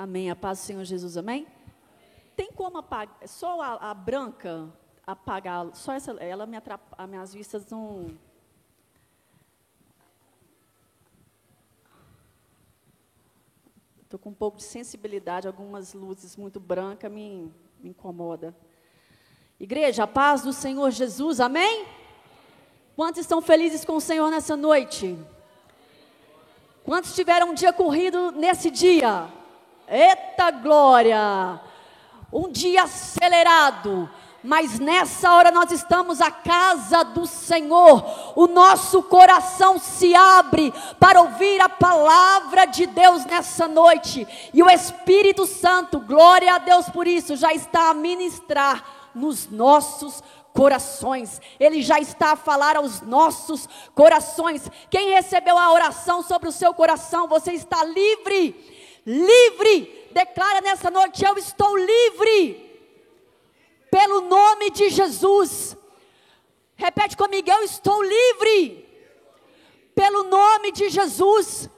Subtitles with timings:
[0.00, 0.30] Amém.
[0.30, 1.46] A paz do Senhor Jesus, amém?
[2.34, 4.72] Tem como apagar, só a, a branca
[5.06, 8.18] apagar, só essa, ela me atrapalha, as minhas vistas não.
[14.02, 18.56] Estou com um pouco de sensibilidade, algumas luzes muito brancas me, me incomoda.
[19.60, 21.84] Igreja, a paz do Senhor Jesus, amém?
[22.96, 25.18] Quantos estão felizes com o Senhor nessa noite?
[26.84, 29.30] Quantos tiveram um dia corrido nesse dia?
[29.90, 31.60] Eita glória!
[32.32, 34.08] Um dia acelerado,
[34.40, 38.04] mas nessa hora nós estamos à casa do Senhor,
[38.36, 44.70] o nosso coração se abre para ouvir a palavra de Deus nessa noite, e o
[44.70, 50.22] Espírito Santo, glória a Deus por isso, já está a ministrar nos nossos
[50.54, 54.70] corações, Ele já está a falar aos nossos corações.
[54.88, 58.69] Quem recebeu a oração sobre o seu coração, você está livre,
[59.04, 60.08] livre.
[60.12, 62.80] Declara nessa noite: Eu estou livre,
[63.90, 65.76] pelo nome de Jesus.
[66.76, 68.86] Repete comigo: Eu estou livre,
[69.94, 71.68] pelo nome de Jesus.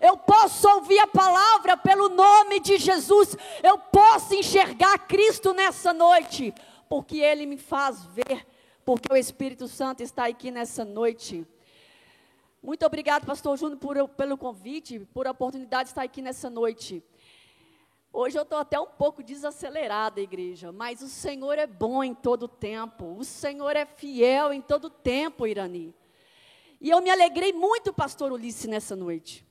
[0.00, 3.36] Eu posso ouvir a palavra pelo nome de Jesus.
[3.62, 6.52] Eu posso enxergar Cristo nessa noite
[6.88, 8.46] porque Ele me faz ver,
[8.84, 11.46] porque o Espírito Santo está aqui nessa noite.
[12.64, 17.04] Muito obrigado, Pastor Júnior, por, pelo convite, por a oportunidade de estar aqui nessa noite.
[18.10, 22.48] Hoje eu estou até um pouco desacelerada, igreja, mas o Senhor é bom em todo
[22.48, 25.94] tempo, o Senhor é fiel em todo tempo, Irani.
[26.80, 29.44] E eu me alegrei muito, Pastor Ulisses, nessa noite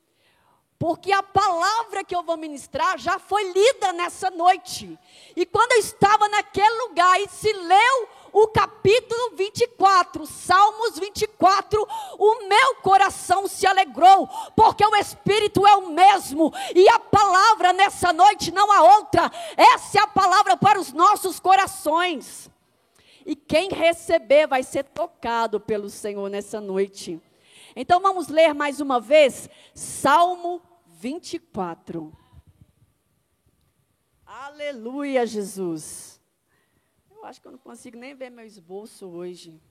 [0.84, 5.00] porque a palavra que eu vou ministrar já foi lida nessa noite.
[5.34, 11.88] E quando eu estava naquele lugar e se leu o capítulo 24, Salmos 24,
[12.20, 18.12] o meu coração se alegrou, porque o Espírito é o mesmo, e a palavra nessa
[18.12, 22.52] noite não há outra, essa é a palavra para os nossos corações.
[23.25, 27.22] E quem receber vai ser tocado pelo Senhor nessa noite.
[27.74, 30.62] Então vamos ler mais uma vez, Salmo
[31.03, 32.18] 24.
[34.25, 36.18] Aleluia, Jesus.
[37.12, 39.62] Eu acho que eu não consigo nem ver meu esboço hoje.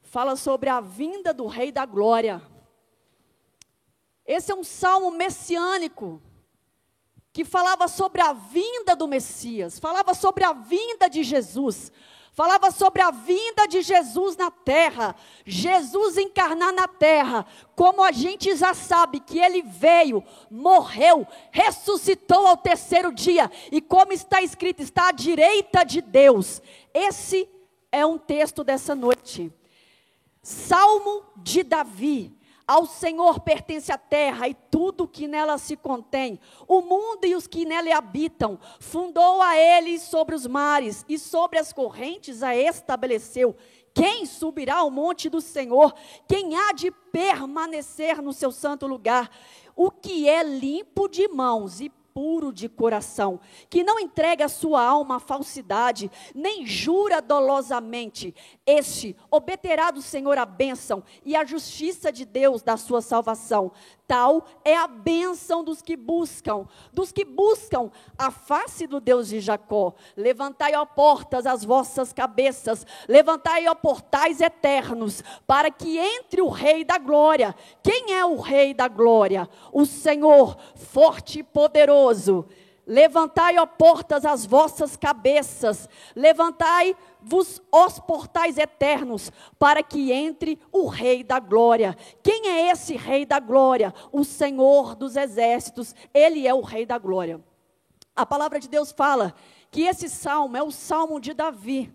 [0.00, 2.40] Fala sobre a vinda do Rei da Glória.
[4.24, 6.22] Esse é um salmo messiânico
[7.32, 11.90] que falava sobre a vinda do Messias, falava sobre a vinda de Jesus,
[12.34, 15.14] falava sobre a vinda de Jesus na terra,
[15.46, 17.46] Jesus encarnar na terra,
[17.76, 24.12] como a gente já sabe que ele veio, morreu, ressuscitou ao terceiro dia, e como
[24.12, 26.60] está escrito, está à direita de Deus.
[26.92, 27.48] Esse
[27.92, 29.52] é um texto dessa noite.
[30.42, 32.33] Salmo de Davi.
[32.66, 37.46] Ao Senhor pertence a terra e tudo que nela se contém, o mundo e os
[37.46, 38.58] que nela habitam.
[38.80, 43.54] Fundou a ele sobre os mares e sobre as correntes a estabeleceu.
[43.92, 45.94] Quem subirá ao monte do Senhor?
[46.26, 49.30] Quem há de permanecer no seu santo lugar?
[49.76, 54.80] O que é limpo de mãos e puro de coração, que não entrega a sua
[54.80, 58.32] alma à falsidade, nem jura dolosamente.
[58.64, 63.72] Este obterá do Senhor a bênção e a justiça de Deus da sua salvação.
[64.06, 69.40] Tal é a bênção dos que buscam, dos que buscam a face do Deus de
[69.40, 69.94] Jacó.
[70.14, 76.84] Levantai, ó portas, as vossas cabeças, levantai, ó portais eternos, para que entre o Rei
[76.84, 77.56] da Glória.
[77.82, 79.48] Quem é o Rei da Glória?
[79.72, 82.03] O Senhor, forte e poderoso.
[82.86, 90.86] Levantai, ó portas, as vossas cabeças, levantai vos os portais eternos, para que entre o
[90.86, 91.96] Rei da Glória.
[92.22, 93.94] Quem é esse Rei da Glória?
[94.12, 97.42] O Senhor dos Exércitos, ele é o Rei da Glória.
[98.14, 99.34] A palavra de Deus fala
[99.70, 101.90] que esse salmo é o salmo de Davi.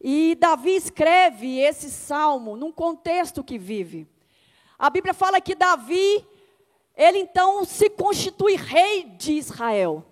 [0.00, 4.08] E Davi escreve esse salmo num contexto que vive.
[4.78, 6.26] A Bíblia fala que Davi,
[6.98, 10.04] ele então se constitui rei de Israel.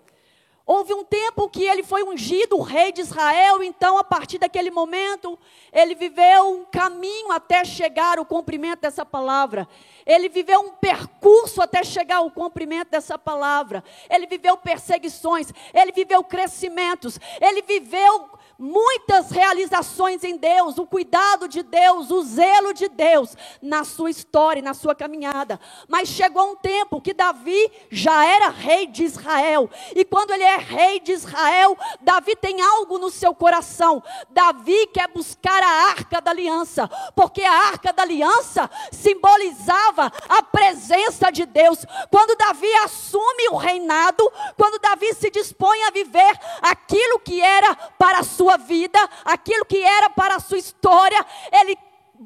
[0.65, 5.39] Houve um tempo que ele foi ungido rei de Israel, então a partir daquele momento,
[5.73, 9.69] ele viveu um caminho até chegar ao cumprimento dessa palavra.
[10.05, 13.85] Ele viveu um percurso até chegar ao cumprimento dessa palavra.
[14.11, 18.29] Ele viveu perseguições, ele viveu crescimentos, ele viveu
[18.59, 24.63] muitas realizações em Deus, o cuidado de Deus, o zelo de Deus na sua história,
[24.63, 25.61] na sua caminhada.
[25.89, 29.69] Mas chegou um tempo que Davi já era rei de Israel.
[29.95, 34.03] E quando ele é rei de Israel, Davi tem algo no seu coração.
[34.31, 41.31] Davi quer buscar a arca da aliança, porque a arca da aliança simbolizava a presença
[41.31, 41.85] de Deus.
[42.11, 48.21] Quando Davi assume o reinado, quando Davi se dispõe a viver aquilo que era para
[48.21, 51.19] a sua sua vida, aquilo que era para a sua história,
[51.51, 51.77] ele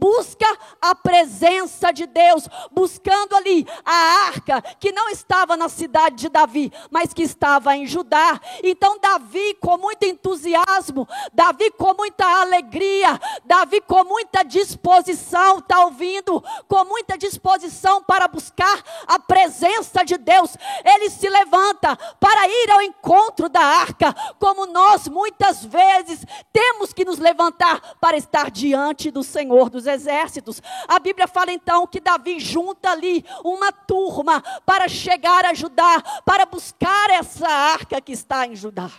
[0.01, 0.47] busca
[0.81, 6.73] a presença de Deus, buscando ali a arca que não estava na cidade de Davi,
[6.91, 8.41] mas que estava em Judá.
[8.65, 16.43] Então Davi com muito entusiasmo, Davi com muita alegria, Davi com muita disposição, está ouvindo?
[16.67, 20.57] Com muita disposição para buscar a presença de Deus.
[20.83, 27.05] Ele se levanta para ir ao encontro da arca, como nós muitas vezes temos que
[27.05, 30.63] nos levantar para estar diante do Senhor dos exércitos.
[30.89, 36.47] A Bíblia fala então que Davi junta ali uma turma para chegar a Judá, para
[36.47, 38.91] buscar essa arca que está em Judá.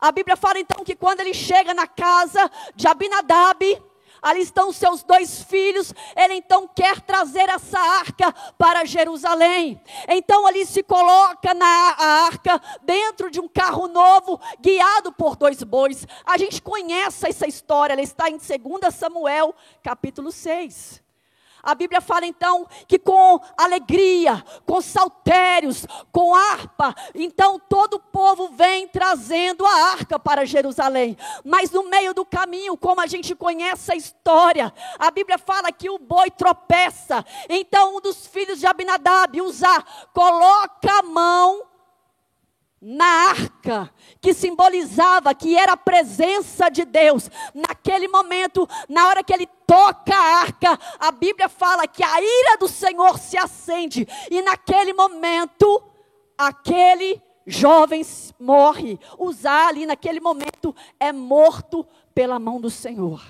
[0.00, 3.82] A Bíblia fala então que quando ele chega na casa de Abinadab,
[4.24, 9.78] ali estão seus dois filhos, ele então quer trazer essa arca para Jerusalém.
[10.08, 11.66] Então ali se coloca na
[12.26, 16.06] arca dentro de um carro novo, guiado por dois bois.
[16.24, 21.03] A gente conhece essa história, ela está em 2 Samuel, capítulo 6.
[21.64, 28.48] A Bíblia fala então que com alegria, com saltérios, com harpa, então todo o povo
[28.48, 31.16] vem trazendo a arca para Jerusalém.
[31.44, 35.88] Mas no meio do caminho, como a gente conhece a história, a Bíblia fala que
[35.88, 37.24] o boi tropeça.
[37.48, 39.82] Então um dos filhos de Abinadab, Uzá,
[40.12, 41.43] coloca a mão
[43.64, 43.90] arca,
[44.20, 47.30] que simbolizava que era a presença de Deus.
[47.54, 52.58] Naquele momento, na hora que ele toca a arca, a Bíblia fala que a ira
[52.58, 55.82] do Senhor se acende, e naquele momento,
[56.36, 58.02] aquele jovem
[58.38, 58.98] morre.
[59.18, 63.22] Usar ali naquele momento é morto pela mão do Senhor.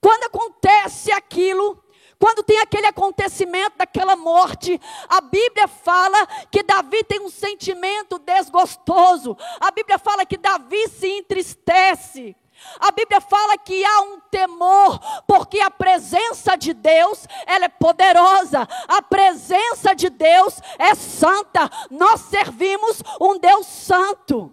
[0.00, 1.82] Quando acontece aquilo,
[2.18, 9.36] quando tem aquele acontecimento daquela morte, a Bíblia fala que Davi tem um sentimento desgostoso.
[9.60, 12.34] A Bíblia fala que Davi se entristece.
[12.80, 18.66] A Bíblia fala que há um temor, porque a presença de Deus, ela é poderosa.
[18.88, 21.70] A presença de Deus é santa.
[21.90, 24.50] Nós servimos um Deus santo.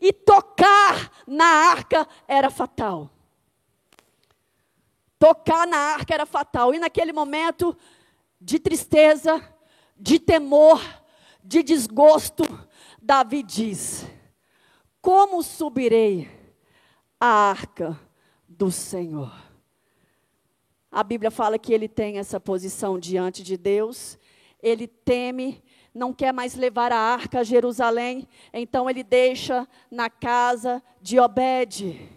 [0.00, 3.10] E tocar na arca era fatal.
[5.18, 6.72] Tocar na arca era fatal.
[6.72, 7.76] E naquele momento
[8.40, 9.42] de tristeza,
[9.96, 10.80] de temor,
[11.42, 12.44] de desgosto,
[13.02, 14.06] Davi diz:
[15.00, 16.28] Como subirei
[17.18, 17.98] a arca
[18.48, 19.32] do Senhor?
[20.90, 24.18] A Bíblia fala que ele tem essa posição diante de Deus,
[24.62, 25.62] ele teme,
[25.92, 32.08] não quer mais levar a arca a Jerusalém, então ele deixa na casa de Obed.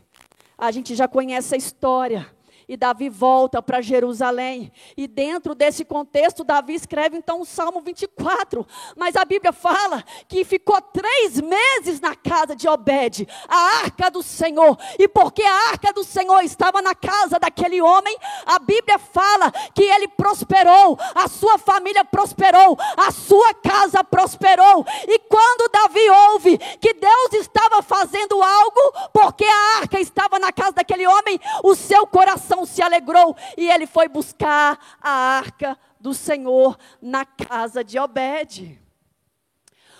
[0.57, 2.31] A gente já conhece a história
[2.71, 4.71] e Davi volta para Jerusalém.
[4.95, 8.65] E dentro desse contexto, Davi escreve então o Salmo 24.
[8.95, 14.23] Mas a Bíblia fala que ficou três meses na casa de Obed, a arca do
[14.23, 14.77] Senhor.
[14.97, 19.83] E porque a arca do Senhor estava na casa daquele homem, a Bíblia fala que
[19.83, 24.85] ele prosperou, a sua família prosperou, a sua casa prosperou.
[25.09, 30.71] E quando Davi ouve que Deus estava fazendo algo, porque a arca estava na casa
[30.71, 36.77] daquele homem, o seu coração se alegrou e ele foi buscar a arca do Senhor
[37.01, 38.79] na casa de Obed.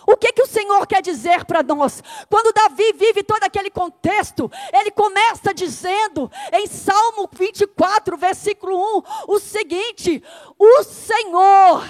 [0.08, 2.04] O que, que o Senhor quer dizer para nós?
[2.30, 9.40] Quando Davi vive todo aquele contexto, ele começa dizendo em Salmo 24, versículo 1, o
[9.40, 10.24] seguinte:
[10.58, 11.88] O Senhor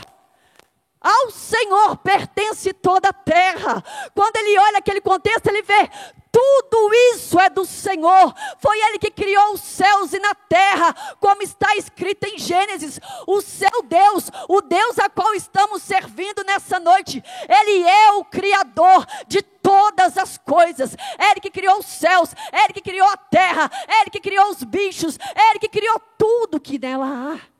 [1.02, 3.84] ao Senhor pertence toda a terra.
[4.14, 5.90] Quando ele olha aquele contexto, ele vê
[6.32, 8.34] tudo isso é do Senhor.
[8.60, 13.00] Foi Ele que criou os céus e na terra, como está escrito em Gênesis.
[13.28, 19.06] O seu Deus, o Deus a qual estamos servindo nessa noite, Ele é o Criador
[19.28, 20.96] de todas as coisas.
[21.18, 24.22] É Ele que criou os céus, é Ele que criou a terra, é Ele que
[24.22, 27.51] criou os bichos, Ele que criou tudo que nela há.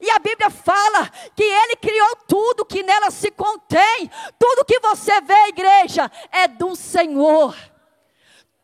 [0.00, 4.10] E a Bíblia fala que Ele criou tudo que nela se contém.
[4.38, 7.54] Tudo que você vê, igreja, é do Senhor.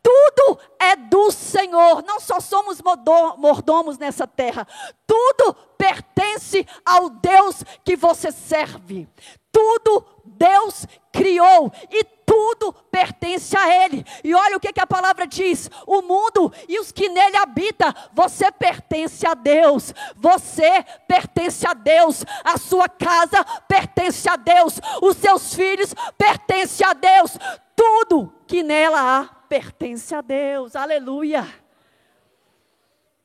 [0.07, 2.01] Tudo é do Senhor.
[2.07, 4.65] Não só somos mordomos nessa terra.
[5.05, 9.09] Tudo pertence ao Deus que você serve.
[9.51, 11.73] Tudo Deus criou.
[11.91, 14.07] E tudo pertence a Ele.
[14.23, 17.93] E olha o que, que a palavra diz: o mundo e os que nele habitam,
[18.13, 25.17] você pertence a Deus, você pertence a Deus, a sua casa pertence a Deus, os
[25.17, 27.37] seus filhos pertencem a Deus,
[27.75, 31.47] tudo que nela há pertence a Deus, aleluia.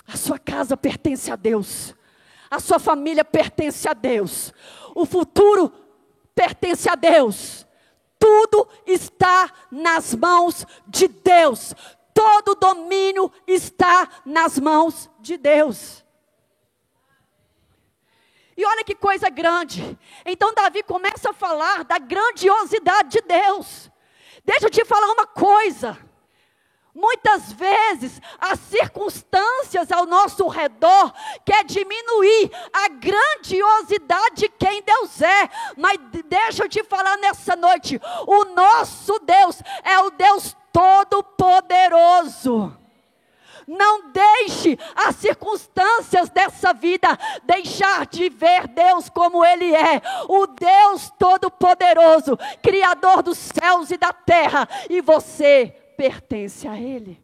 [0.08, 1.96] A sua casa pertence a Deus,
[2.50, 4.54] a sua família pertence a Deus,
[4.96, 5.72] o futuro
[6.36, 7.68] pertence a Deus.
[8.20, 11.74] Tudo está nas mãos de Deus.
[12.14, 16.06] Todo domínio está nas mãos de Deus.
[18.56, 19.98] E olha que coisa grande.
[20.24, 23.90] Então Davi começa a falar da grandiosidade de Deus.
[24.44, 25.98] Deixa eu te falar uma coisa.
[26.94, 31.14] Muitas vezes as circunstâncias ao nosso redor
[31.46, 35.50] quer diminuir a grandiosidade de quem Deus é.
[35.78, 42.78] Mas deixa eu te falar nessa noite, o nosso Deus é o Deus todo poderoso.
[43.66, 51.12] Não deixe as circunstâncias dessa vida deixar de ver Deus como Ele é, o Deus
[51.18, 57.24] Todo-Poderoso, Criador dos céus e da terra, e você pertence a Ele.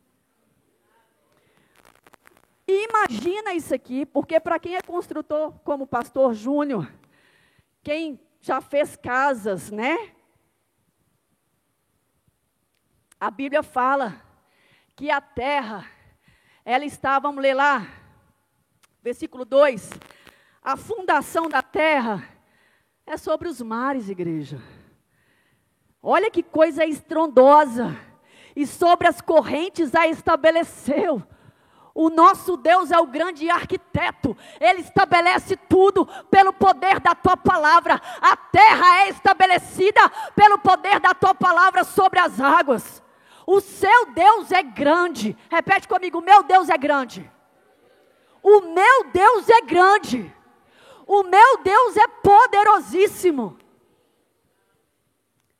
[2.67, 6.87] E imagina isso aqui, porque para quem é construtor, como o pastor Júnior,
[7.81, 10.13] quem já fez casas, né?
[13.19, 14.21] A Bíblia fala
[14.95, 15.89] que a terra,
[16.63, 17.87] ela está, vamos ler lá,
[19.01, 19.89] versículo 2:
[20.61, 22.29] a fundação da terra
[23.07, 24.61] é sobre os mares, igreja.
[25.99, 28.05] Olha que coisa estrondosa
[28.57, 31.21] e sobre as correntes a estabeleceu.
[31.93, 38.01] O nosso Deus é o grande arquiteto, ele estabelece tudo pelo poder da tua palavra.
[38.19, 43.03] A terra é estabelecida pelo poder da tua palavra sobre as águas.
[43.45, 45.37] O seu Deus é grande.
[45.51, 47.31] Repete comigo: meu Deus é grande.
[48.41, 50.35] O meu Deus é grande.
[51.05, 53.55] O meu Deus é poderosíssimo.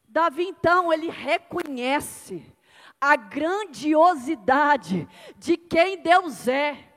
[0.08, 2.57] Davi então, ele reconhece
[3.00, 6.88] a grandiosidade de quem Deus é.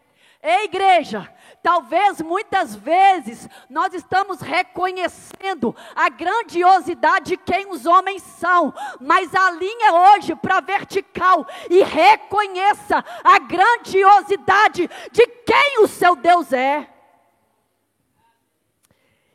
[0.43, 1.31] Ei, igreja,
[1.63, 9.51] talvez muitas vezes nós estamos reconhecendo a grandiosidade de quem os homens são, mas a
[9.51, 16.89] linha hoje para vertical e reconheça a grandiosidade de quem o seu Deus é.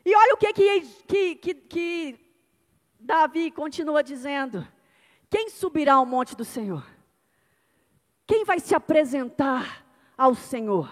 [0.04, 2.20] E olha o que, que, que, que
[2.98, 4.66] Davi continua dizendo.
[5.28, 6.86] Quem subirá ao monte do Senhor?
[8.26, 9.84] Quem vai se apresentar
[10.16, 10.90] ao Senhor?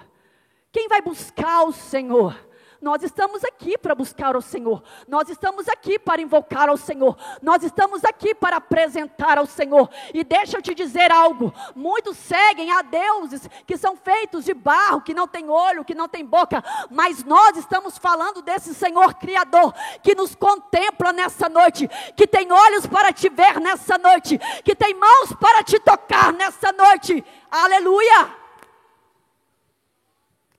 [0.70, 2.36] Quem vai buscar o Senhor?
[2.84, 4.82] Nós estamos aqui para buscar o Senhor.
[5.08, 7.16] Nós estamos aqui para invocar ao Senhor.
[7.40, 9.88] Nós estamos aqui para apresentar ao Senhor.
[10.12, 15.00] E deixa eu te dizer algo: muitos seguem a deuses que são feitos de barro,
[15.00, 19.72] que não tem olho, que não tem boca, mas nós estamos falando desse Senhor Criador
[20.02, 24.92] que nos contempla nessa noite, que tem olhos para te ver nessa noite, que tem
[24.92, 27.24] mãos para te tocar nessa noite.
[27.50, 28.43] Aleluia!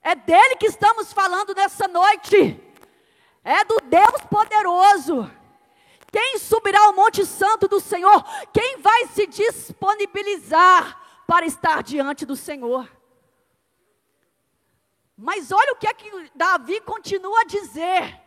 [0.06, 2.62] É dele que estamos falando nessa noite.
[3.42, 5.28] É do Deus poderoso.
[6.12, 8.24] Quem subirá ao Monte Santo do Senhor?
[8.52, 10.96] Quem vai se disponibilizar
[11.26, 12.88] para estar diante do Senhor?
[15.16, 18.22] Mas olha o que é que Davi continua a dizer.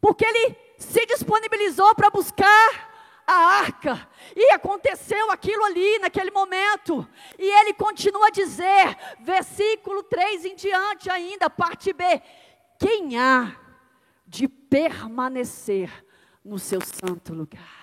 [0.00, 2.91] Porque ele se disponibilizou para buscar
[3.26, 4.08] a arca.
[4.34, 7.06] E aconteceu aquilo ali, naquele momento.
[7.38, 12.04] E ele continua a dizer, versículo 3 em diante ainda, parte B:
[12.78, 13.56] Quem há
[14.26, 15.90] de permanecer
[16.44, 17.81] no seu santo lugar?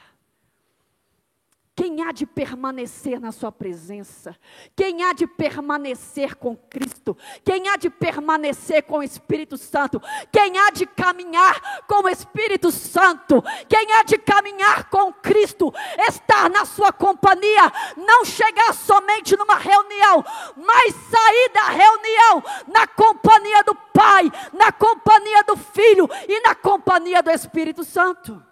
[1.79, 4.35] Quem há de permanecer na Sua presença?
[4.75, 7.15] Quem há de permanecer com Cristo?
[7.41, 10.01] Quem há de permanecer com o Espírito Santo?
[10.29, 13.41] Quem há de caminhar com o Espírito Santo?
[13.69, 15.73] Quem há de caminhar com Cristo?
[15.99, 20.21] Estar na Sua companhia, não chegar somente numa reunião,
[20.57, 27.23] mas sair da reunião na companhia do Pai, na companhia do Filho e na companhia
[27.23, 28.48] do Espírito Santo.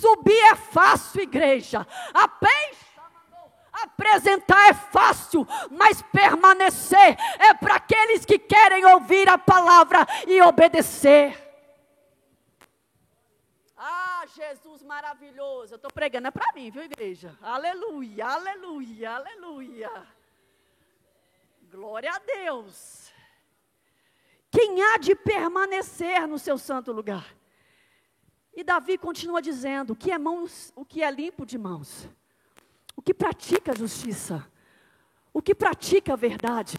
[0.00, 1.86] Subir é fácil, igreja.
[2.12, 2.86] Apenas
[3.82, 11.42] apresentar é fácil, mas permanecer é para aqueles que querem ouvir a palavra e obedecer.
[13.76, 15.74] Ah, Jesus maravilhoso.
[15.74, 17.36] Eu estou pregando é para mim, viu, igreja?
[17.40, 20.06] Aleluia, aleluia, aleluia.
[21.70, 23.12] Glória a Deus.
[24.50, 27.35] quem há de permanecer no seu santo lugar?
[28.56, 32.08] E Davi continua dizendo: o que é mãos, o que é limpo de mãos,
[32.96, 34.50] o que pratica a justiça,
[35.30, 36.78] o que pratica a verdade,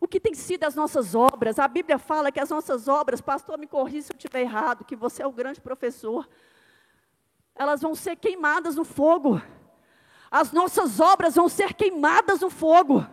[0.00, 1.58] o que tem sido as nossas obras.
[1.58, 4.96] A Bíblia fala que as nossas obras, pastor, me corrija se eu estiver errado, que
[4.96, 6.26] você é o grande professor,
[7.54, 9.40] elas vão ser queimadas no fogo.
[10.30, 13.06] As nossas obras vão ser queimadas no fogo.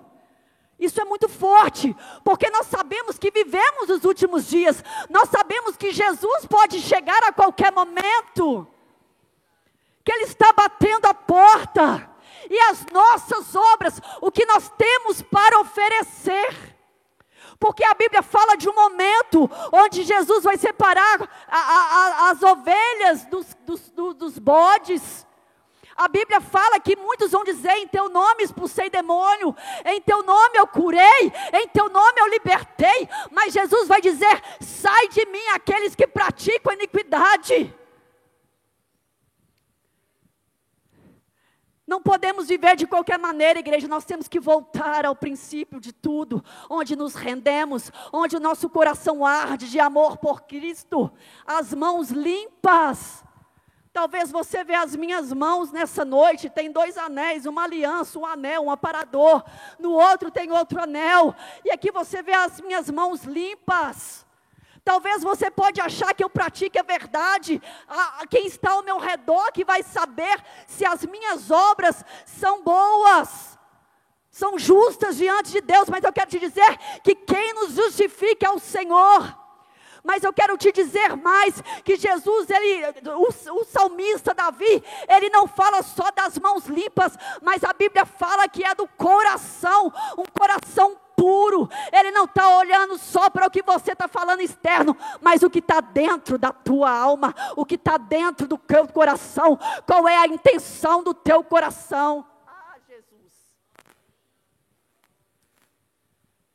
[0.80, 5.92] Isso é muito forte, porque nós sabemos que vivemos os últimos dias, nós sabemos que
[5.92, 8.66] Jesus pode chegar a qualquer momento,
[10.06, 12.10] que Ele está batendo a porta,
[12.50, 16.78] e as nossas obras, o que nós temos para oferecer,
[17.60, 22.42] porque a Bíblia fala de um momento onde Jesus vai separar a, a, a, as
[22.42, 25.28] ovelhas dos, dos, dos bodes,
[26.00, 29.53] a Bíblia fala que muitos vão dizer: em teu nome expulsei demônio,
[29.86, 33.10] em teu nome eu curei, em teu nome eu libertei.
[33.29, 37.75] Mas Jesus vai dizer: sai de mim aqueles que praticam iniquidade.
[41.86, 43.88] Não podemos viver de qualquer maneira, igreja.
[43.88, 49.25] Nós temos que voltar ao princípio de tudo, onde nos rendemos, onde o nosso coração
[49.25, 51.12] arde de amor por Cristo,
[51.46, 53.25] as mãos limpas.
[53.91, 58.63] Talvez você vê as minhas mãos nessa noite, tem dois anéis, uma aliança, um anel,
[58.63, 59.43] um aparador.
[59.79, 61.36] No outro tem outro anel.
[61.65, 64.25] E aqui você vê as minhas mãos limpas.
[64.84, 67.62] Talvez você pode achar que eu pratique a verdade.
[67.88, 72.63] A, a, quem está ao meu redor que vai saber se as minhas obras são
[72.63, 73.58] boas.
[74.29, 78.51] São justas diante de Deus, mas eu quero te dizer que quem nos justifica é
[78.51, 79.49] o Senhor.
[80.03, 85.48] Mas eu quero te dizer mais que Jesus, ele, o, o, salmista Davi, ele não
[85.48, 90.98] fala só das mãos limpas, mas a Bíblia fala que é do coração, um coração
[91.15, 91.70] puro.
[91.91, 95.60] Ele não está olhando só para o que você está falando externo, mas o que
[95.60, 99.60] está dentro da tua alma, o que está dentro do teu coração.
[99.86, 102.25] Qual é a intenção do teu coração?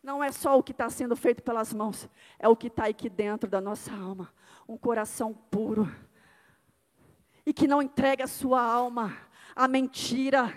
[0.04, 3.08] Não é só o que está sendo feito pelas mãos, é o que está aqui
[3.08, 4.30] dentro da nossa alma.
[4.68, 5.90] Um coração puro.
[7.46, 9.16] E que não entrega a sua alma
[9.56, 10.52] à mentira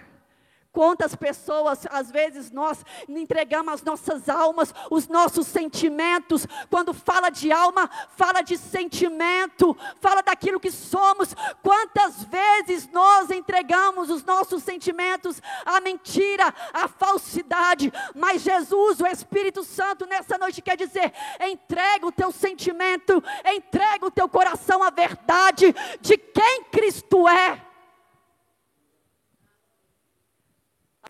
[0.77, 6.46] Quantas pessoas, às vezes, nós entregamos as nossas almas, os nossos sentimentos.
[6.69, 11.35] Quando fala de alma, fala de sentimento, fala daquilo que somos.
[11.63, 17.92] Quantas vezes nós entregamos os nossos sentimentos à mentira, à falsidade.
[18.13, 21.11] Mas Jesus, o Espírito Santo, nessa noite quer dizer:
[21.42, 27.66] entrega o teu sentimento, entrega o teu coração à verdade de quem Cristo é.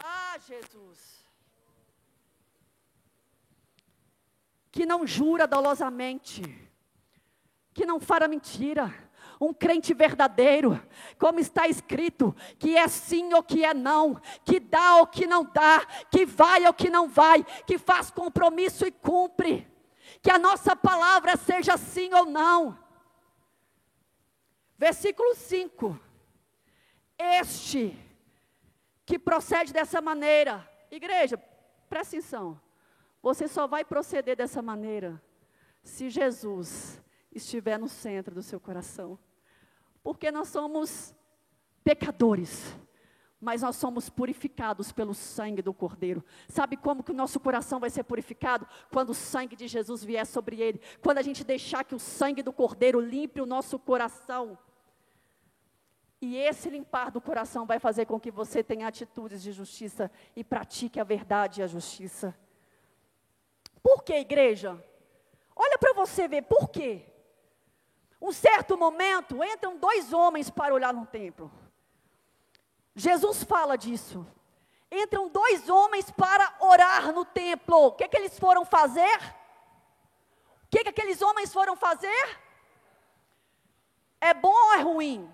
[0.03, 1.27] Ah, Jesus.
[4.71, 6.41] Que não jura dolosamente,
[7.73, 8.93] que não fala mentira,
[9.41, 10.81] um crente verdadeiro,
[11.19, 15.43] como está escrito, que é sim ou que é não, que dá ou que não
[15.43, 19.67] dá, que vai ou que não vai, que faz compromisso e cumpre,
[20.21, 22.79] que a nossa palavra seja sim ou não.
[24.77, 25.99] Versículo 5:
[27.17, 28.06] Este
[29.07, 30.69] que procede dessa maneira.
[30.91, 31.41] Igreja,
[31.89, 32.59] presta atenção.
[33.23, 35.19] Você só vai proceder dessa maneira
[35.81, 37.01] se Jesus
[37.33, 39.17] estiver no centro do seu coração.
[40.03, 41.15] Porque nós somos
[41.85, 42.75] pecadores,
[43.39, 46.21] mas nós somos purificados pelo sangue do Cordeiro.
[46.49, 48.67] Sabe como que o nosso coração vai ser purificado?
[48.91, 50.81] Quando o sangue de Jesus vier sobre ele.
[51.01, 54.57] Quando a gente deixar que o sangue do Cordeiro limpe o nosso coração.
[56.19, 60.43] E esse limpar do coração vai fazer com que você tenha atitudes de justiça e
[60.43, 62.35] pratique a verdade e a justiça.
[63.83, 64.83] Por que, igreja?
[65.55, 67.05] Olha para você ver, por quê?
[68.19, 71.51] Um certo momento, entram dois homens para olhar no templo.
[72.95, 74.25] Jesus fala disso.
[74.91, 77.87] Entram dois homens para orar no templo.
[77.87, 79.17] O que, que eles foram fazer?
[80.63, 82.39] O que, que aqueles homens foram fazer?
[84.19, 85.31] É bom ou é ruim?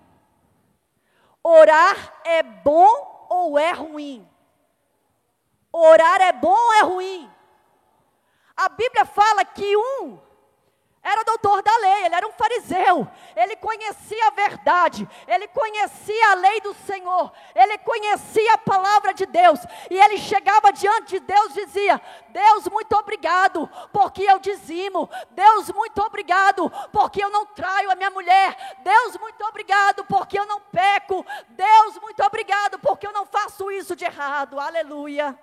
[1.46, 4.26] Orar é bom ou é ruim?
[5.70, 7.30] Orar é bom ou é ruim?
[8.56, 10.18] A Bíblia fala que um
[11.04, 16.34] era doutor da lei, ele era um fariseu, ele conhecia a verdade, ele conhecia a
[16.34, 21.54] lei do Senhor, ele conhecia a palavra de Deus, e ele chegava diante de Deus
[21.58, 27.90] e dizia: Deus, muito obrigado, porque eu dizimo, Deus, muito obrigado, porque eu não traio
[27.90, 33.12] a minha mulher, Deus, muito obrigado, porque eu não peco, Deus, muito obrigado, porque eu
[33.12, 35.38] não faço isso de errado, aleluia.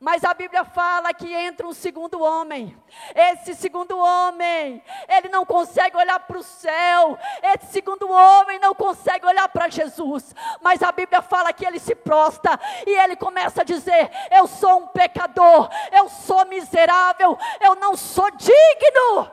[0.00, 2.76] Mas a Bíblia fala que entra um segundo homem.
[3.14, 7.18] Esse segundo homem, ele não consegue olhar para o céu.
[7.42, 10.34] Esse segundo homem não consegue olhar para Jesus.
[10.60, 14.80] Mas a Bíblia fala que ele se prosta e ele começa a dizer: Eu sou
[14.80, 19.30] um pecador, eu sou miserável, eu não sou digno.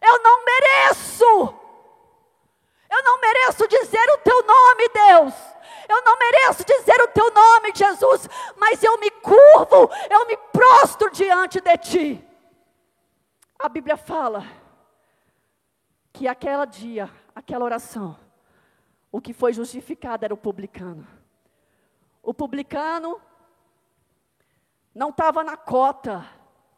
[0.00, 1.54] Eu não mereço.
[2.90, 5.51] Eu não mereço dizer o teu nome, Deus.
[5.88, 11.10] Eu não mereço dizer o teu nome, Jesus, mas eu me curvo, eu me prostro
[11.10, 12.28] diante de ti.
[13.58, 14.44] A Bíblia fala
[16.12, 18.18] que aquele dia, aquela oração,
[19.10, 21.06] o que foi justificado era o publicano.
[22.22, 23.20] O publicano
[24.94, 26.24] não estava na cota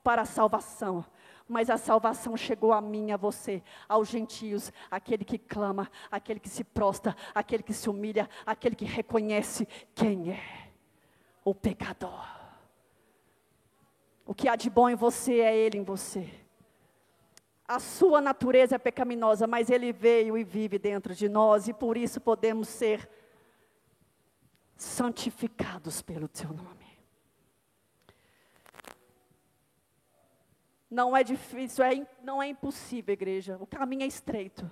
[0.03, 1.05] para a salvação
[1.49, 6.49] mas a salvação chegou a mim, a você, aos gentios, aquele que clama, aquele que
[6.49, 10.71] se prostra, aquele que se humilha, aquele que reconhece quem é
[11.45, 12.27] o pecador.
[14.27, 16.33] O que há de bom em você é Ele em você.
[17.69, 21.97] A sua natureza é pecaminosa, mas Ele veio e vive dentro de nós, e por
[21.97, 23.09] isso podemos ser
[24.77, 26.84] santificados pelo Teu nome.
[30.95, 33.57] Não é difícil, é, não é impossível, igreja.
[33.59, 34.71] O caminho é estreito.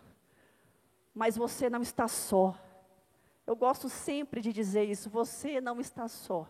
[1.13, 2.57] Mas você não está só.
[3.45, 5.11] Eu gosto sempre de dizer isso.
[5.11, 6.47] Você não está só.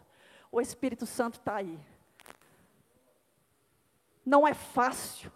[0.51, 1.81] O Espírito Santo está aí.
[4.27, 5.33] Não é fácil.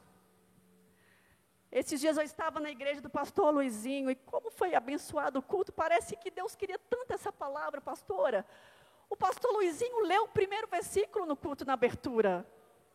[1.73, 5.73] Esses dias eu estava na igreja do pastor Luizinho e como foi abençoado o culto.
[5.73, 8.45] Parece que Deus queria tanto essa palavra, pastora.
[9.09, 12.47] O pastor Luizinho leu o primeiro versículo no culto na abertura.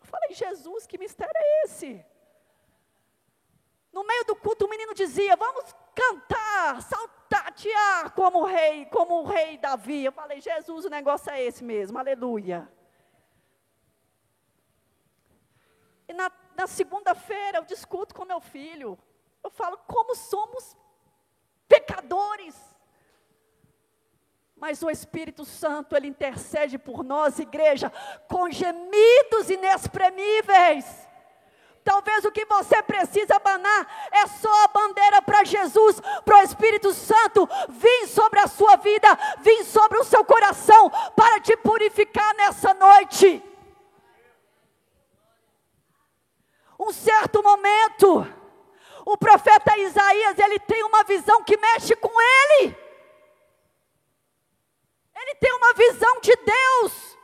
[0.02, 2.04] Eu falei, Jesus, que mistério é esse?
[3.92, 9.58] No meio do culto, o menino dizia: Vamos cantar, saltatear como rei, como o rei
[9.58, 10.06] Davi.
[10.06, 12.72] Eu falei: Jesus, o negócio é esse mesmo, aleluia.
[16.08, 18.98] E na, na segunda-feira eu discuto com meu filho.
[19.44, 20.78] Eu falo: Como somos
[21.68, 22.71] pecadores
[24.62, 27.92] mas o Espírito Santo, ele intercede por nós, igreja,
[28.30, 30.86] com gemidos inexprimíveis.
[31.84, 36.94] Talvez o que você precisa abanar é só a bandeira para Jesus, para o Espírito
[36.94, 39.08] Santo vir sobre a sua vida,
[39.40, 43.44] vir sobre o seu coração, para te purificar nessa noite.
[46.80, 48.28] Um certo momento,
[49.08, 52.92] o profeta Isaías, ele tem uma visão que mexe com ele
[55.42, 57.18] tem uma visão de Deus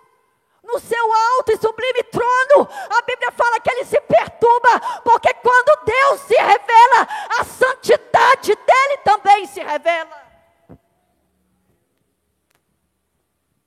[0.63, 2.67] no seu alto e sublime trono.
[2.89, 7.08] A Bíblia fala que ele se perturba, porque quando Deus se revela,
[7.39, 10.28] a santidade dele também se revela.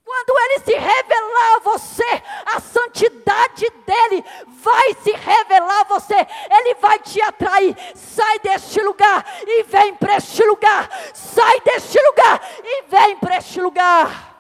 [0.05, 2.23] Quando ele se revelar a você,
[2.55, 6.17] a santidade dele vai se revelar a você,
[6.51, 7.77] ele vai te atrair.
[7.95, 10.89] Sai deste lugar e vem para este lugar.
[11.15, 14.31] Sai deste lugar e vem para este lugar.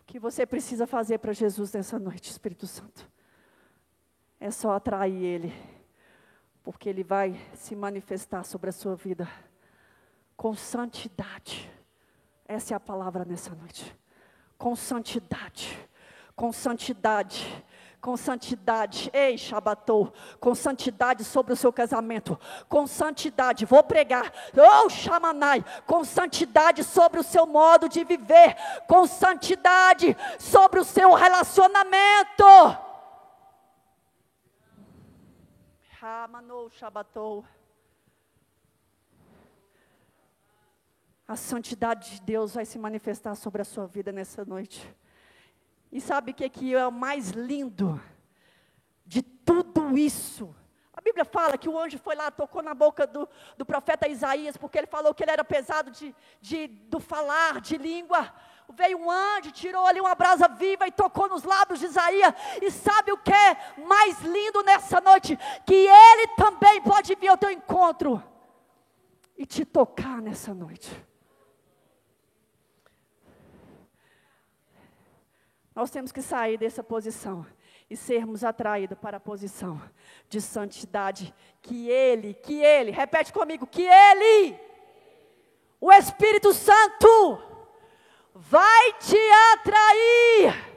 [0.00, 3.08] O que você precisa fazer para Jesus nessa noite, Espírito Santo?
[4.38, 5.79] É só atrair ele,
[6.62, 9.28] porque ele vai se manifestar sobre a sua vida
[10.36, 11.70] com santidade.
[12.46, 13.96] Essa é a palavra nessa noite.
[14.58, 15.88] Com santidade.
[16.34, 17.64] Com santidade
[18.00, 24.88] com santidade, ei, Shabatou, com santidade sobre o seu casamento, com santidade, vou pregar, oh,
[24.88, 28.56] Shamanai, com santidade sobre o seu modo de viver,
[28.88, 32.44] com santidade sobre o seu relacionamento.
[36.00, 37.44] Shamanou, Shabatou.
[41.28, 44.96] a santidade de Deus vai se manifestar sobre a sua vida nessa noite.
[45.92, 48.02] E sabe o que, é que é o mais lindo
[49.04, 50.56] de tudo isso?
[50.92, 54.56] A Bíblia fala que o anjo foi lá, tocou na boca do, do profeta Isaías,
[54.56, 58.34] porque ele falou que ele era pesado de, de, do falar, de língua.
[58.72, 62.34] Veio um anjo, tirou ali uma brasa viva e tocou nos lábios de Isaías.
[62.62, 65.38] E sabe o que é mais lindo nessa noite?
[65.66, 68.22] Que ele também pode vir ao teu encontro
[69.36, 70.90] e te tocar nessa noite.
[75.74, 77.46] Nós temos que sair dessa posição
[77.88, 79.80] e sermos atraídos para a posição
[80.28, 84.58] de santidade que Ele, que Ele, repete comigo, que Ele,
[85.80, 87.42] o Espírito Santo,
[88.34, 90.70] vai te atrair.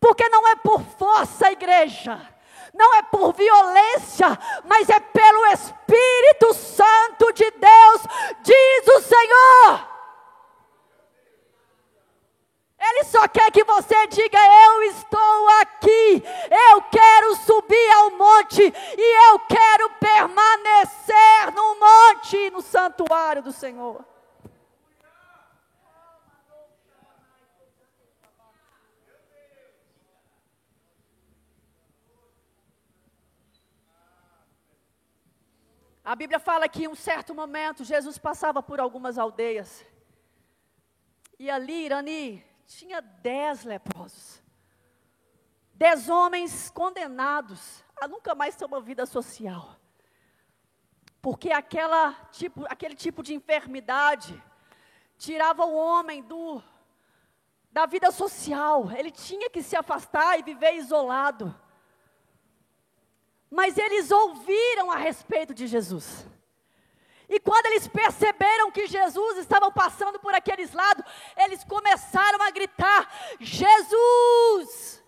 [0.00, 2.20] Porque não é por força, igreja,
[2.72, 8.02] não é por violência, mas é pelo Espírito Santo de Deus,
[8.42, 9.88] diz o Senhor.
[12.80, 16.22] Ele só quer que você diga: Eu estou aqui,
[16.70, 24.04] eu quero subir ao monte e eu quero permanecer no monte, no santuário do Senhor.
[36.08, 39.84] A Bíblia fala que em um certo momento Jesus passava por algumas aldeias.
[41.38, 44.42] E ali, Irani, tinha dez leprosos.
[45.74, 49.76] Dez homens condenados a nunca mais ter uma vida social.
[51.20, 54.42] Porque aquela tipo, aquele tipo de enfermidade
[55.18, 56.62] tirava o homem do
[57.70, 58.90] da vida social.
[58.92, 61.54] Ele tinha que se afastar e viver isolado.
[63.50, 66.26] Mas eles ouviram a respeito de Jesus.
[67.28, 71.04] E quando eles perceberam que Jesus estava passando por aqueles lados,
[71.36, 75.02] eles começaram a gritar: Jesus!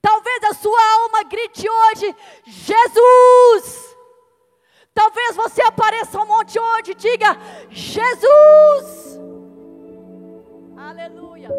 [0.00, 2.16] Talvez a sua alma grite hoje:
[2.46, 3.96] Jesus!
[4.94, 7.36] Talvez você apareça um monte hoje e diga:
[7.68, 9.18] Jesus!
[10.76, 11.50] Aleluia!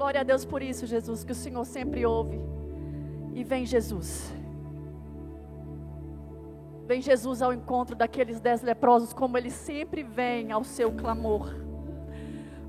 [0.00, 2.40] Glória a Deus por isso, Jesus, que o Senhor sempre ouve.
[3.34, 4.32] E vem Jesus.
[6.86, 11.54] Vem Jesus ao encontro daqueles dez leprosos, como ele sempre vem ao seu clamor,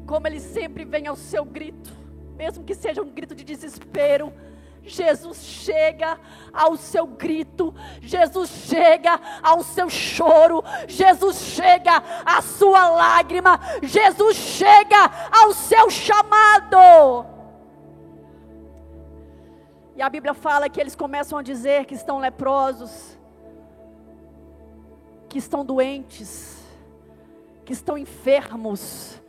[0.05, 1.93] como ele sempre vem ao seu grito,
[2.35, 4.33] mesmo que seja um grito de desespero.
[4.83, 6.19] Jesus chega
[6.51, 15.11] ao seu grito, Jesus chega ao seu choro, Jesus chega à sua lágrima, Jesus chega
[15.31, 17.25] ao seu chamado.
[19.95, 23.15] E a Bíblia fala que eles começam a dizer que estão leprosos,
[25.29, 26.59] que estão doentes,
[27.63, 29.20] que estão enfermos,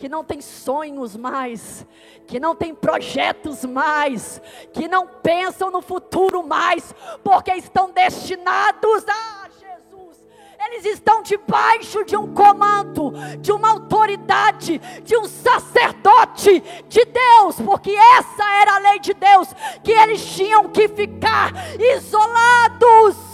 [0.00, 1.86] que não têm sonhos mais,
[2.26, 4.40] que não têm projetos mais,
[4.72, 10.24] que não pensam no futuro mais, porque estão destinados a Jesus.
[10.58, 17.90] Eles estão debaixo de um comando, de uma autoridade, de um sacerdote de Deus, porque
[17.90, 19.48] essa era a lei de Deus,
[19.84, 23.28] que eles tinham que ficar isolados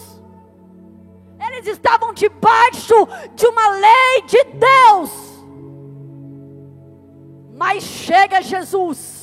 [1.38, 5.35] eles estavam debaixo de uma lei de Deus.
[7.56, 9.15] Mas chega Jesus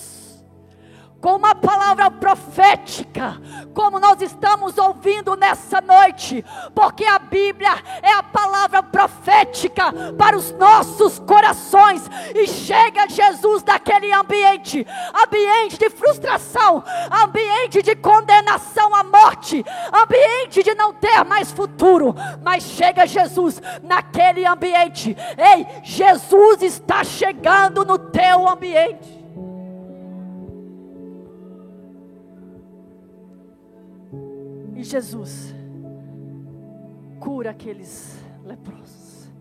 [1.24, 3.42] com uma palavra profética,
[3.74, 6.44] como nós estamos ouvindo nessa noite,
[6.76, 9.86] porque a Bíblia é a palavra profética
[10.18, 14.86] para os nossos corações, e chega Jesus daquele ambiente
[15.24, 22.64] ambiente de frustração, ambiente de condenação à morte, ambiente de não ter mais futuro, mas
[22.64, 29.13] chega Jesus naquele ambiente, ei, Jesus está chegando no teu ambiente.
[34.84, 35.54] Jesus
[37.20, 39.32] cura aqueles leprosos.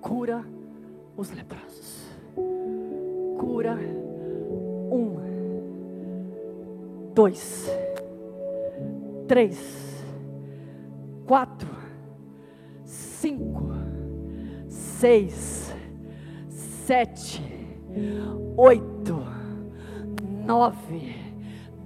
[0.00, 0.44] Cura
[1.16, 2.06] os leprosos.
[3.38, 3.74] Cura
[4.92, 5.16] um,
[7.14, 7.68] dois,
[9.26, 10.04] três,
[11.26, 11.68] quatro,
[12.84, 13.72] cinco,
[14.68, 15.74] seis,
[16.48, 17.42] sete,
[18.56, 19.16] oito,
[20.46, 21.25] nove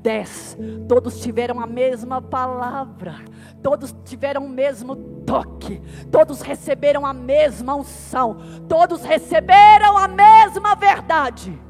[0.03, 0.57] dez,
[0.89, 3.17] todos tiveram a mesma palavra,
[3.63, 11.61] todos tiveram o mesmo toque, todos receberam a mesma unção, todos receberam a mesma verdade.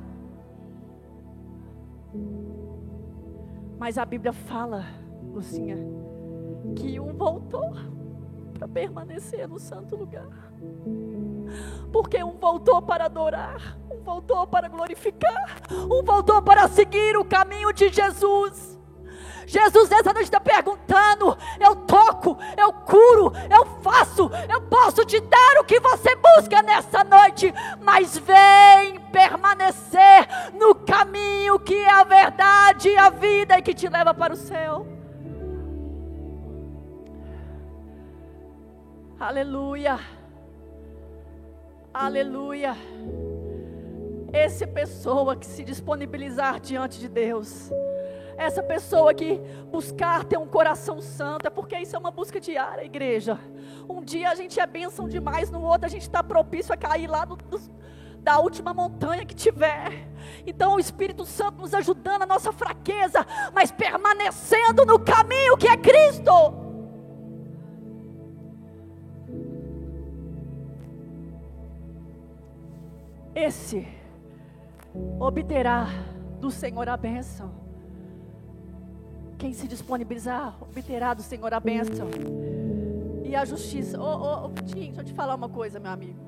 [3.78, 4.84] Mas a Bíblia fala,
[5.32, 5.78] Lucinha,
[6.76, 7.72] que um voltou
[8.52, 10.28] para permanecer no santo lugar.
[11.90, 17.88] Porque um voltou para adorar, voltou para glorificar, um voltou para seguir o caminho de
[17.88, 18.78] Jesus.
[19.46, 25.60] Jesus nessa noite está perguntando: eu toco, eu curo, eu faço, eu posso te dar
[25.60, 32.96] o que você busca nessa noite, mas vem permanecer no caminho que é a verdade,
[32.96, 34.86] a vida e que te leva para o céu.
[39.18, 39.98] Aleluia.
[41.92, 42.74] Aleluia.
[44.32, 47.70] Essa pessoa que se disponibilizar diante de Deus,
[48.36, 49.38] essa pessoa que
[49.70, 53.38] buscar ter um coração santo, é porque isso é uma busca diária, igreja.
[53.88, 57.06] Um dia a gente é bênção demais, no outro a gente está propício a cair
[57.06, 57.36] lá no,
[58.20, 60.08] da última montanha que tiver.
[60.46, 65.76] Então, o Espírito Santo nos ajudando a nossa fraqueza, mas permanecendo no caminho que é
[65.76, 66.32] Cristo.
[73.34, 73.99] Esse
[75.18, 75.86] obterá
[76.40, 77.50] do Senhor a bênção.
[79.38, 82.08] Quem se disponibilizar, obterá do Senhor a bênção.
[83.24, 84.00] E a justiça.
[84.00, 86.18] Ô, ô, ô, deixa eu te falar uma coisa, meu amigo.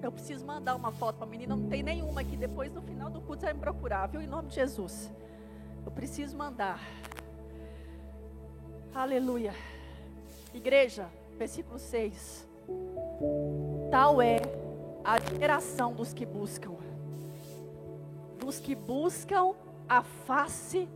[0.00, 2.36] Eu preciso mandar uma foto para a menina, não tem nenhuma aqui.
[2.36, 4.20] Depois, no final do culto, você vai me procurar, viu?
[4.20, 5.12] Em nome de Jesus.
[5.84, 6.80] Eu preciso mandar.
[8.94, 9.52] Aleluia.
[10.54, 11.06] Igreja,
[11.36, 12.46] versículo 6.
[13.90, 14.36] Tal é
[15.04, 16.76] a geração dos que buscam
[18.48, 19.52] dos que buscam
[19.86, 20.88] a face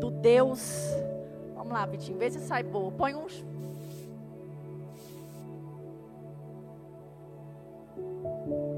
[0.00, 0.90] do Deus.
[1.54, 2.90] Vamos lá, Vitinho, vê se sai boa.
[2.90, 3.44] Põe uns.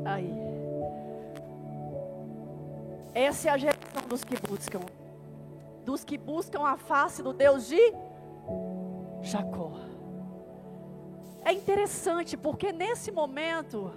[0.04, 0.30] Aí.
[3.14, 4.80] Essa é a geração dos que buscam.
[5.86, 7.80] Dos que buscam a face do Deus de
[9.22, 9.72] Jacó.
[11.42, 13.90] É interessante porque nesse momento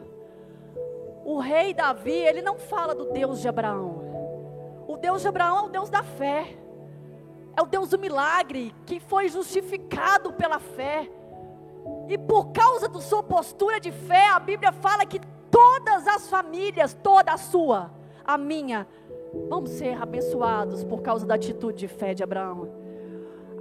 [1.31, 4.01] o rei Davi, ele não fala do Deus de Abraão.
[4.87, 6.57] O Deus de Abraão é o Deus da fé.
[7.55, 11.07] É o Deus do milagre, que foi justificado pela fé.
[12.07, 16.95] E por causa da sua postura de fé, a Bíblia fala que todas as famílias,
[16.95, 17.91] toda a sua,
[18.25, 18.87] a minha,
[19.47, 22.73] vamos ser abençoados por causa da atitude de fé de Abraão.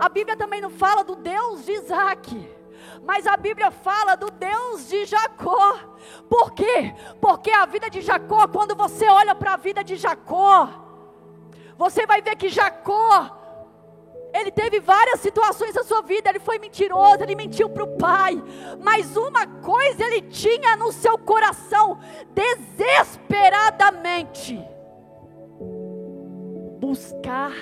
[0.01, 2.58] A Bíblia também não fala do Deus de Isaac
[3.05, 5.79] mas a Bíblia fala do Deus de Jacó.
[6.29, 6.95] Por quê?
[7.21, 10.69] Porque a vida de Jacó, quando você olha para a vida de Jacó,
[11.77, 13.39] você vai ver que Jacó,
[14.35, 18.43] ele teve várias situações na sua vida, ele foi mentiroso, ele mentiu para o pai,
[18.83, 21.99] mas uma coisa ele tinha no seu coração,
[22.35, 24.61] desesperadamente:
[26.79, 27.53] buscar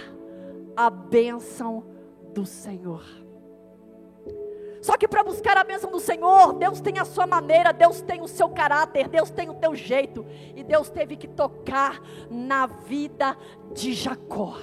[0.76, 1.84] a bênção
[2.34, 3.25] do Senhor.
[4.80, 8.20] Só que para buscar a bênção do Senhor, Deus tem a sua maneira, Deus tem
[8.22, 10.26] o seu caráter, Deus tem o teu jeito.
[10.54, 13.36] E Deus teve que tocar na vida
[13.72, 14.56] de Jacó.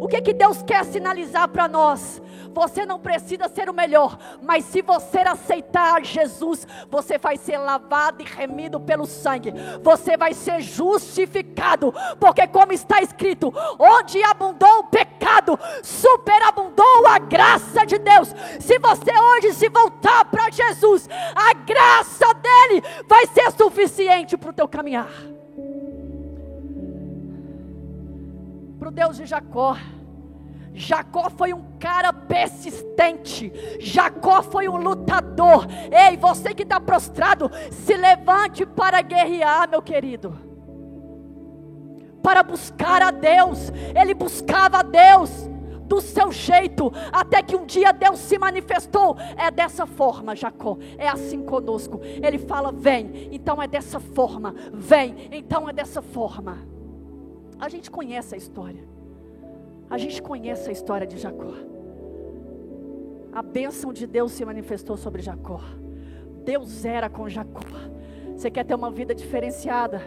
[0.00, 2.22] O que que Deus quer sinalizar para nós?
[2.54, 8.22] Você não precisa ser o melhor, mas se você aceitar Jesus, você vai ser lavado
[8.22, 9.52] e remido pelo sangue.
[9.82, 17.84] Você vai ser justificado, porque como está escrito, onde abundou o pecado, superabundou a graça
[17.84, 18.34] de Deus.
[18.58, 24.54] Se você hoje se voltar para Jesus, a graça dele vai ser suficiente para o
[24.54, 25.39] teu caminhar.
[28.90, 29.76] O Deus de Jacó.
[30.74, 33.52] Jacó foi um cara persistente.
[33.78, 35.66] Jacó foi um lutador.
[35.92, 40.36] Ei, você que está prostrado, se levante para guerrear, meu querido.
[42.20, 43.70] Para buscar a Deus.
[43.94, 45.48] Ele buscava a Deus
[45.86, 49.16] do seu jeito, até que um dia Deus se manifestou.
[49.36, 50.76] É dessa forma, Jacó.
[50.98, 52.00] É assim conosco.
[52.02, 54.52] Ele fala: vem, então é dessa forma.
[54.72, 56.79] Vem, então é dessa forma.
[57.60, 58.82] A gente conhece a história.
[59.90, 61.52] A gente conhece a história de Jacó.
[63.30, 65.60] A bênção de Deus se manifestou sobre Jacó.
[66.42, 67.60] Deus era com Jacó.
[68.34, 70.00] Você quer ter uma vida diferenciada?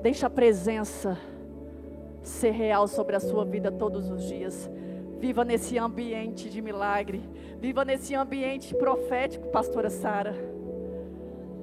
[0.00, 1.18] Deixa a presença
[2.22, 4.70] ser real sobre a sua vida todos os dias.
[5.18, 7.22] Viva nesse ambiente de milagre.
[7.60, 10.34] Viva nesse ambiente profético, pastora Sara.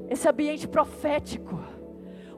[0.08, 1.60] Esse ambiente profético.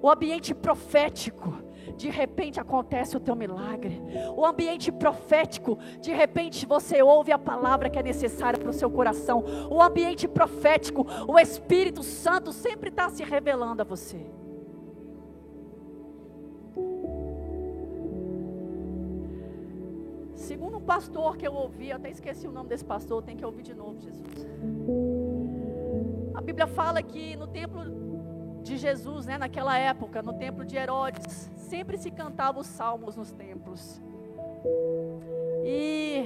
[0.02, 1.54] O ambiente profético
[1.92, 4.02] de repente acontece o teu milagre.
[4.36, 8.90] O ambiente profético, de repente você ouve a palavra que é necessária para o seu
[8.90, 9.44] coração.
[9.70, 14.26] O ambiente profético, o Espírito Santo sempre está se revelando a você.
[20.36, 23.62] Segundo um pastor que eu ouvi, até esqueci o nome desse pastor, tem que ouvir
[23.62, 24.48] de novo, Jesus.
[26.34, 28.01] A Bíblia fala que no templo
[28.62, 33.32] de Jesus, né, naquela época, no templo de Herodes, sempre se cantava os salmos nos
[33.32, 34.00] templos.
[35.65, 36.26] E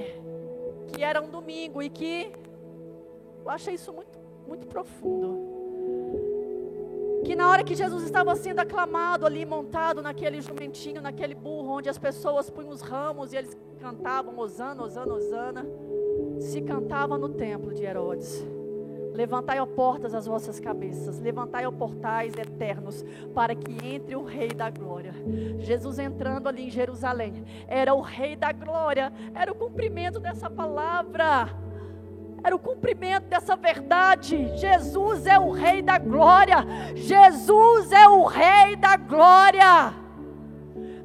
[0.92, 2.32] que era um domingo e que
[3.44, 5.54] eu achei isso muito, muito profundo.
[7.24, 11.88] Que na hora que Jesus estava sendo aclamado ali, montado naquele jumentinho, naquele burro, onde
[11.88, 15.66] as pessoas punham os ramos e eles cantavam Osana, Osana, Osana,
[16.40, 18.44] se cantava no templo de Herodes.
[19.16, 21.18] Levantai, ó portas, as vossas cabeças.
[21.18, 23.02] Levantai, ó portais eternos,
[23.34, 25.14] para que entre o Rei da Glória.
[25.58, 27.42] Jesus entrando ali em Jerusalém.
[27.66, 29.10] Era o Rei da Glória.
[29.34, 31.48] Era o cumprimento dessa palavra.
[32.44, 34.54] era o cumprimento dessa verdade.
[34.58, 36.58] Jesus é o Rei da glória.
[36.94, 39.94] Jesus é o Rei da glória.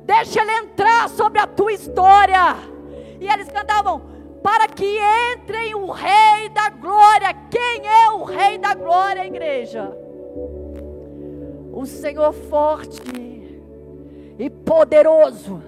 [0.03, 2.57] Deixa ele entrar sobre a tua história.
[3.19, 4.10] E eles cantavam:
[4.43, 4.99] para que
[5.33, 7.33] entrem o Rei da glória.
[7.49, 9.95] Quem é o Rei da glória, igreja?
[11.73, 13.01] O Senhor forte
[14.37, 15.61] e poderoso.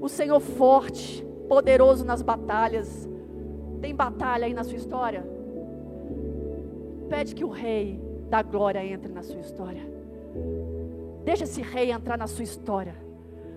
[0.00, 3.08] O Senhor forte, poderoso nas batalhas.
[3.80, 5.24] Tem batalha aí na sua história?
[7.08, 9.82] Pede que o Rei da glória entre na sua história.
[11.24, 13.07] Deixa esse Rei entrar na sua história.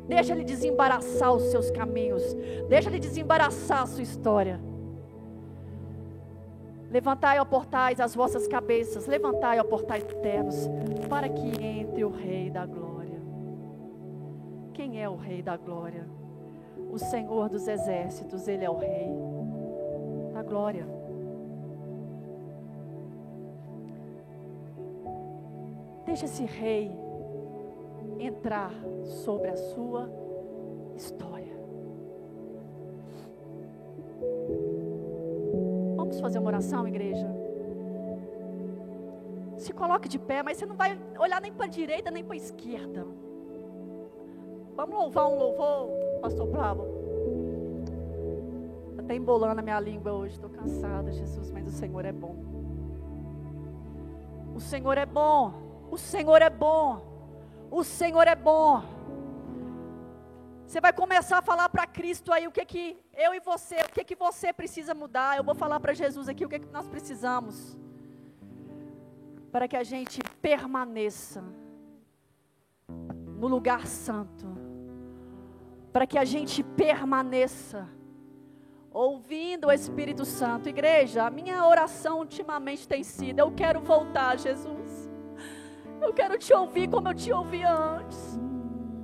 [0.07, 2.23] Deixa ele desembaraçar os seus caminhos.
[2.67, 4.59] Deixa ele desembaraçar a sua história.
[6.89, 9.07] Levantai, ó portais, as vossas cabeças.
[9.07, 10.69] Levantai, ó portais eternos,
[11.09, 13.21] para que entre o Rei da glória.
[14.73, 16.05] Quem é o Rei da glória?
[16.91, 19.09] O Senhor dos exércitos, Ele é o Rei
[20.33, 20.85] da glória.
[26.05, 26.91] Deixa esse Rei
[28.25, 28.71] entrar
[29.23, 30.09] sobre a sua
[30.95, 31.53] história.
[35.95, 37.27] Vamos fazer uma oração, igreja?
[39.57, 42.33] Se coloque de pé, mas você não vai olhar nem para a direita nem para
[42.33, 43.05] a esquerda.
[44.75, 45.89] Vamos louvar um louvor,
[46.21, 46.85] Pastor Bravo.
[48.97, 52.35] Até embolando a minha língua hoje, estou cansada, Jesus, mas o Senhor é bom.
[54.55, 55.53] O Senhor é bom.
[55.91, 57.10] O Senhor é bom.
[57.71, 58.83] O Senhor é bom.
[60.67, 63.91] Você vai começar a falar para Cristo aí o que que eu e você, o
[63.91, 65.37] que que você precisa mudar.
[65.37, 67.77] Eu vou falar para Jesus aqui o que que nós precisamos
[69.51, 71.43] para que a gente permaneça
[73.37, 74.47] no lugar santo.
[75.91, 77.87] Para que a gente permaneça
[78.89, 80.69] ouvindo o Espírito Santo.
[80.69, 84.80] Igreja, a minha oração ultimamente tem sido: eu quero voltar, Jesus.
[86.01, 88.39] Eu quero te ouvir como eu te ouvi antes.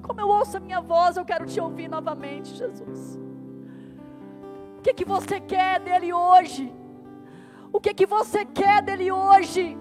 [0.02, 3.20] Como eu ouço a minha voz, eu quero te ouvir novamente, Jesus.
[4.78, 6.74] O que, que você quer dele hoje?
[7.72, 9.78] O que, que você quer dele hoje?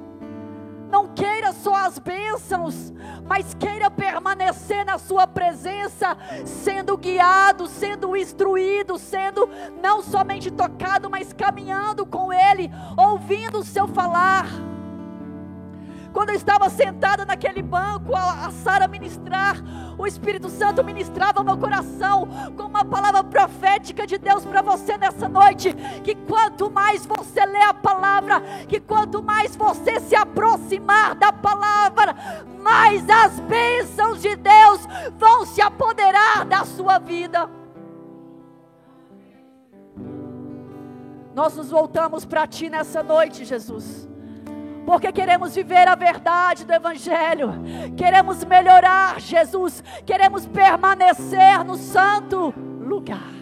[0.91, 2.93] Não queira só as bênçãos,
[3.25, 9.49] mas queira permanecer na Sua presença, sendo guiado, sendo instruído, sendo
[9.83, 14.66] não somente tocado, mas caminhando com Ele, ouvindo o Seu falar.
[16.17, 19.63] Quando eu estava sentada naquele banco, a, a Sara ministrar,
[19.99, 25.29] o Espírito Santo ministrava meu coração com uma palavra profética de Deus para você nessa
[25.29, 25.75] noite.
[26.03, 32.17] Que quanto mais você lê a palavra, que quanto mais você se aproximar da palavra,
[32.63, 34.89] mais as bênçãos de Deus
[35.19, 37.47] vão se apoderar da sua vida.
[41.35, 44.09] Nós nos voltamos para Ti nessa noite, Jesus
[44.87, 47.53] porque queremos viver a verdade do Evangelho,
[47.97, 53.35] queremos melhorar, Jesus, queremos permanecer no santo lugar.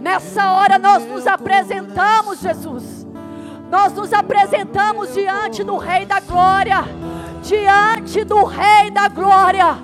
[0.00, 3.04] Nessa hora nós nos apresentamos, Jesus,
[3.68, 6.84] nós nos apresentamos diante do Rei da Glória,
[7.42, 9.76] diante do Rei da Glória.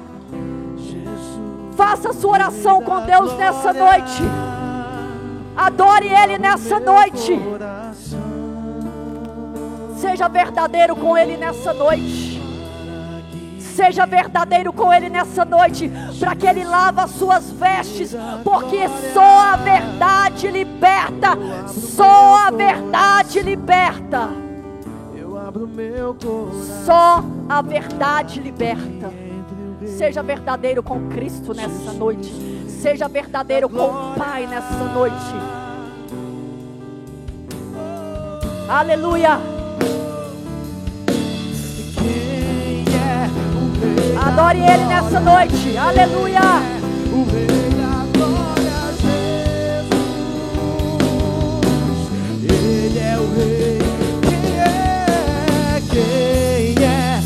[1.76, 4.22] Faça sua oração com Deus nessa noite.
[5.56, 7.40] Adore Ele nessa noite.
[10.02, 12.42] Seja verdadeiro com Ele nessa noite.
[13.60, 15.88] Seja verdadeiro com Ele nessa noite,
[16.18, 21.38] para que Ele lava as suas vestes, porque só a verdade liberta.
[21.68, 24.28] Só a verdade liberta.
[26.84, 29.08] Só a verdade liberta.
[29.86, 32.28] Seja verdadeiro com Cristo nessa noite.
[32.68, 35.14] Seja verdadeiro com o Pai nessa noite.
[38.68, 39.61] Aleluia.
[44.20, 45.76] Adore Ele nessa noite.
[45.76, 46.40] Aleluia.
[46.40, 48.80] Da Glória.
[52.42, 53.78] Ele é o Rei.
[54.22, 55.82] Quem é?
[55.90, 57.20] Quem é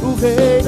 [0.00, 0.65] o Rei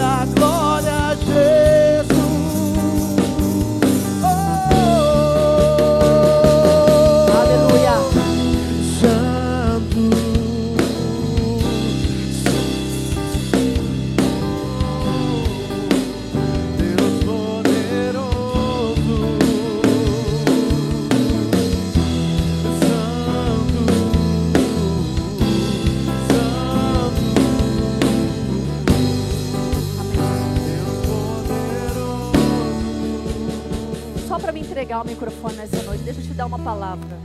[34.78, 36.04] entregar o microfone nessa noite.
[36.04, 37.18] Deixa eu te dar uma palavra.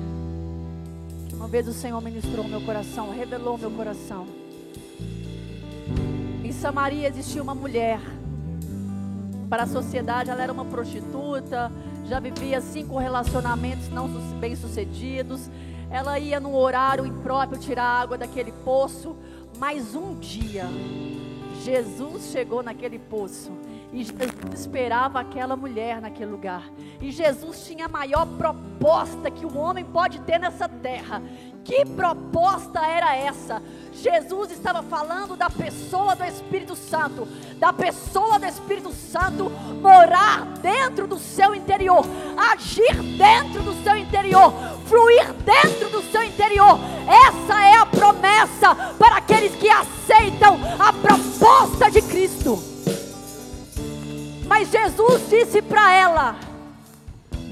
[1.34, 4.26] Uma vez o Senhor ministrou o meu coração, revelou o meu coração.
[6.44, 8.00] Em Samaria existia uma mulher.
[9.52, 11.72] Para a sociedade, ela era uma prostituta,
[12.08, 15.48] já vivia cinco relacionamentos não bem-sucedidos.
[15.92, 19.16] Ela ia no horário impróprio tirar água daquele poço.
[19.60, 20.66] Mas um dia,
[21.64, 23.52] Jesus chegou naquele poço
[23.94, 24.02] e
[24.54, 26.64] esperava aquela mulher naquele lugar.
[27.00, 31.22] E Jesus tinha a maior proposta que o homem pode ter nessa terra.
[31.64, 33.62] Que proposta era essa?
[33.94, 37.26] Jesus estava falando da pessoa do Espírito Santo,
[37.58, 42.04] da pessoa do Espírito Santo morar dentro do seu interior,
[42.36, 44.52] agir dentro do seu interior,
[44.88, 46.80] fluir dentro do seu interior.
[47.08, 52.73] Essa é a promessa para aqueles que aceitam a proposta de Cristo.
[54.46, 56.36] Mas Jesus disse para ela: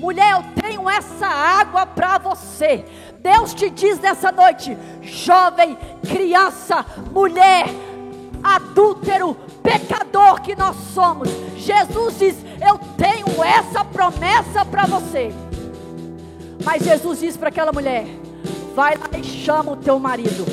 [0.02, 2.84] mulher, eu tenho essa água para você.
[3.20, 5.78] Deus te diz nessa noite, jovem,
[6.10, 7.68] criança, mulher,
[8.44, 11.30] adúltero, pecador que nós somos.
[11.56, 15.32] Jesus diz: Eu tenho essa promessa para você.
[16.66, 18.08] Mas Jesus disse para aquela mulher:
[18.76, 20.46] Vai lá e chama o teu marido.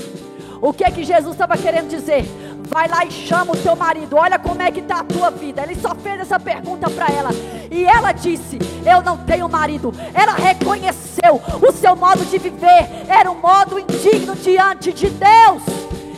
[0.60, 2.24] O que é que Jesus estava querendo dizer?
[2.68, 4.16] Vai lá e chama o teu marido.
[4.16, 5.62] Olha como é que está a tua vida.
[5.62, 7.30] Ele só fez essa pergunta para ela.
[7.70, 9.92] E ela disse: Eu não tenho marido.
[10.14, 13.06] Ela reconheceu o seu modo de viver.
[13.08, 15.62] Era um modo indigno diante de Deus.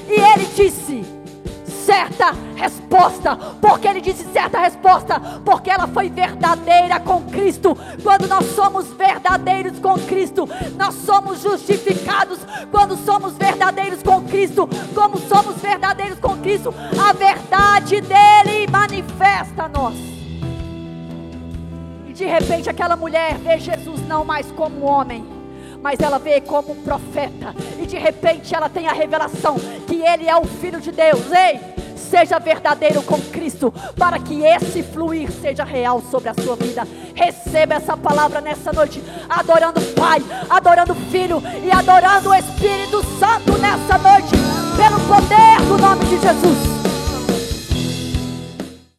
[0.08, 1.04] E ele disse:
[1.90, 3.36] certa resposta.
[3.60, 5.18] Porque ele disse certa resposta?
[5.44, 7.76] Porque ela foi verdadeira com Cristo.
[8.00, 12.38] Quando nós somos verdadeiros com Cristo, nós somos justificados.
[12.70, 16.72] Quando somos verdadeiros com Cristo, como somos verdadeiros com Cristo,
[17.04, 19.96] a verdade dele manifesta a nós.
[22.06, 25.39] E de repente aquela mulher vê Jesus não mais como homem
[25.82, 29.56] mas ela vê como um profeta, e de repente ela tem a revelação
[29.86, 31.20] que ele é o Filho de Deus.
[31.32, 31.60] Ei,
[31.96, 36.86] seja verdadeiro com Cristo, para que esse fluir seja real sobre a sua vida.
[37.14, 43.02] Receba essa palavra nessa noite, adorando o Pai, adorando o Filho e adorando o Espírito
[43.18, 44.36] Santo nessa noite,
[44.76, 46.79] pelo poder do nome de Jesus.